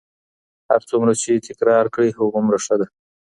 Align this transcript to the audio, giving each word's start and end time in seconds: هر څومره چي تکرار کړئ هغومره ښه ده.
هر 0.69 0.81
څومره 0.89 1.11
چي 1.21 1.31
تکرار 1.47 1.85
کړئ 1.95 2.09
هغومره 2.19 2.57
ښه 2.65 2.75
ده. 2.79 2.87